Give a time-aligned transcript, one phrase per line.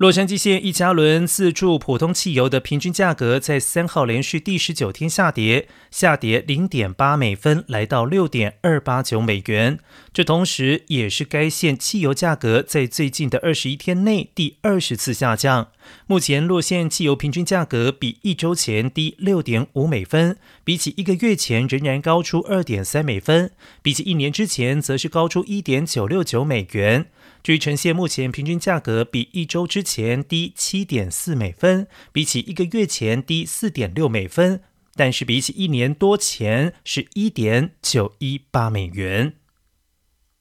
[0.00, 9.78] 洛杉矶县一加仑自助普通汽油的平均价格在三号连续第十九天下跌，下跌零点八美分，来到六点二八九美元。
[10.10, 15.68] 这同时也是该县汽油价格在最近的二十一天内第二十次下降。
[16.06, 23.50] 目前洛县汽油平均价格比一周前低六点五美分，比起一个月前仍然高出二点三美分，
[23.82, 27.04] 比起一年之前则是高出一点九六九美元。
[27.42, 34.62] 至于呈现目前平均价格比一周之前低七点四美分，比起一个月前低四点六美分，
[34.94, 39.34] 但是比起一年多前是一点九一八美元。